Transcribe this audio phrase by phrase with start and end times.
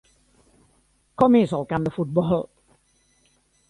[1.23, 2.37] Com és el camp de futbol?